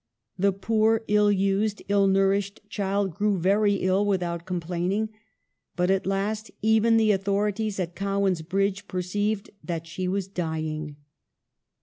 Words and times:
The 0.35 0.51
poor 0.51 1.03
ill 1.07 1.31
used, 1.31 1.83
ill 1.87 2.07
nouriyhed 2.07 2.57
child 2.69 3.13
grew 3.13 3.37
very 3.37 3.75
ill 3.75 4.03
without 4.03 4.47
complaining; 4.47 5.09
but 5.75 5.91
at 5.91 6.07
last 6.07 6.49
even 6.63 6.97
the 6.97 7.13
au 7.13 7.19
thorities 7.19 7.79
at 7.79 7.95
Cowan's 7.95 8.41
Bridge 8.41 8.87
perceived 8.87 9.51
that 9.63 9.85
she 9.85 10.07
was 10.07 10.27
dying. 10.27 10.95